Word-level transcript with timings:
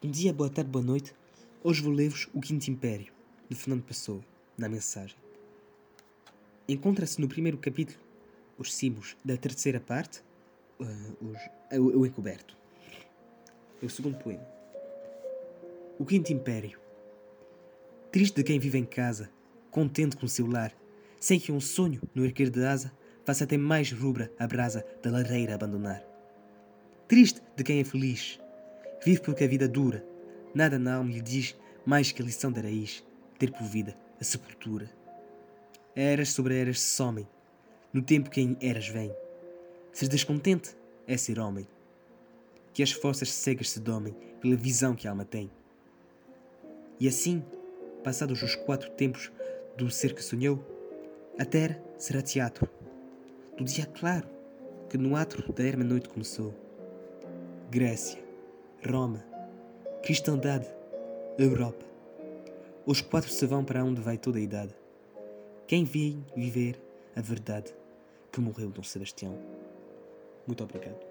Bom 0.00 0.12
dia, 0.12 0.32
boa 0.32 0.48
tarde, 0.48 0.70
boa 0.70 0.84
noite. 0.84 1.12
Hoje 1.60 1.82
vou 1.82 1.92
ler-vos 1.92 2.28
O 2.32 2.40
Quinto 2.40 2.70
Império, 2.70 3.12
de 3.48 3.56
Fernando 3.56 3.82
Pessoa, 3.82 4.24
na 4.56 4.68
mensagem. 4.68 5.16
Encontra-se 6.68 7.20
no 7.20 7.26
primeiro 7.26 7.58
capítulo 7.58 7.98
os 8.56 8.72
símbolos 8.72 9.16
da 9.24 9.36
terceira 9.36 9.80
parte, 9.80 10.22
uh, 10.78 11.26
os, 11.26 11.76
o, 11.76 11.98
o 11.98 12.06
encoberto. 12.06 12.56
É 13.82 13.86
o 13.86 13.90
segundo 13.90 14.16
poema. 14.18 14.46
O 15.98 16.04
Quinto 16.04 16.32
Império. 16.32 16.78
Triste 18.12 18.36
de 18.36 18.44
quem 18.44 18.60
vive 18.60 18.78
em 18.78 18.84
casa, 18.84 19.28
contente 19.68 20.16
com 20.16 20.26
o 20.26 20.28
seu 20.28 20.46
lar, 20.46 20.72
sem 21.18 21.40
que 21.40 21.50
um 21.50 21.60
sonho 21.60 22.00
no 22.14 22.24
erguer 22.24 22.50
de 22.50 22.64
asa 22.64 22.92
faça 23.24 23.42
até 23.42 23.56
mais 23.56 23.90
rubra 23.90 24.32
a 24.38 24.46
brasa 24.46 24.86
da 25.02 25.10
lareira 25.10 25.56
abandonar. 25.56 26.04
Triste 27.08 27.42
de 27.56 27.64
quem 27.64 27.80
é 27.80 27.84
feliz, 27.84 28.38
Vive 29.04 29.20
porque 29.20 29.44
a 29.44 29.48
vida 29.48 29.68
dura. 29.68 30.04
Nada 30.54 30.78
na 30.78 30.96
alma 30.96 31.10
lhe 31.10 31.20
diz 31.20 31.56
mais 31.84 32.12
que 32.12 32.20
a 32.20 32.24
lição 32.24 32.50
da 32.50 32.60
raiz, 32.60 33.04
ter 33.38 33.50
por 33.50 33.64
vida 33.64 33.96
a 34.20 34.24
sepultura. 34.24 34.90
Eras 35.94 36.30
sobre 36.30 36.58
eras 36.58 36.80
se 36.80 36.94
somem, 36.94 37.26
no 37.92 38.02
tempo 38.02 38.30
que 38.30 38.40
em 38.40 38.56
eras 38.60 38.88
vem. 38.88 39.14
Ser 39.92 40.08
descontente 40.08 40.76
é 41.06 41.16
ser 41.16 41.38
homem. 41.38 41.66
Que 42.72 42.82
as 42.82 42.92
forças 42.92 43.32
cegas 43.32 43.70
se 43.70 43.80
domem 43.80 44.14
pela 44.40 44.56
visão 44.56 44.94
que 44.94 45.08
a 45.08 45.10
alma 45.10 45.24
tem. 45.24 45.50
E 47.00 47.08
assim, 47.08 47.42
passados 48.02 48.42
os 48.42 48.54
quatro 48.54 48.90
tempos 48.90 49.30
do 49.76 49.90
ser 49.90 50.14
que 50.14 50.22
sonhou, 50.22 50.64
a 51.38 51.44
terra 51.44 51.80
será 51.96 52.20
teatro, 52.20 52.68
do 53.56 53.64
dia 53.64 53.86
claro 53.86 54.28
que 54.88 54.98
no 54.98 55.14
atro 55.16 55.52
da 55.52 55.62
erma 55.62 55.84
noite 55.84 56.08
começou. 56.08 56.54
Grécia, 57.70 58.18
Roma, 58.86 59.24
cristandade, 60.04 60.66
Europa. 61.36 61.84
Os 62.86 63.00
quatro 63.00 63.28
se 63.28 63.44
vão 63.44 63.64
para 63.64 63.84
onde 63.84 64.00
vai 64.00 64.16
toda 64.16 64.38
a 64.38 64.40
idade. 64.40 64.74
Quem 65.66 65.84
vem 65.84 66.24
viver 66.36 66.80
a 67.16 67.20
verdade 67.20 67.74
que 68.30 68.40
morreu 68.40 68.70
Dom 68.70 68.84
Sebastião. 68.84 69.36
Muito 70.46 70.62
obrigado. 70.62 71.07